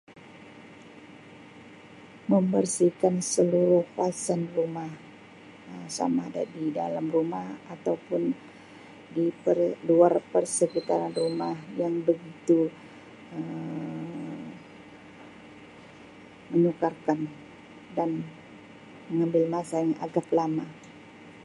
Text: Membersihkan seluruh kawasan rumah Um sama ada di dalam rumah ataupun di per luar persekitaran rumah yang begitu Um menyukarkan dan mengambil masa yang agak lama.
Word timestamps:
Membersihkan 2.31 3.15
seluruh 3.33 3.85
kawasan 3.95 4.41
rumah 4.57 4.89
Um 5.69 5.85
sama 5.97 6.21
ada 6.29 6.43
di 6.57 6.65
dalam 6.79 7.05
rumah 7.15 7.45
ataupun 7.73 8.21
di 9.15 9.25
per 9.45 9.57
luar 9.89 10.13
persekitaran 10.33 11.13
rumah 11.21 11.53
yang 11.81 11.95
begitu 12.07 12.59
Um 13.37 14.41
menyukarkan 16.53 17.19
dan 17.97 18.11
mengambil 19.13 19.43
masa 19.55 19.75
yang 19.85 19.93
agak 20.05 20.25
lama. 20.39 20.65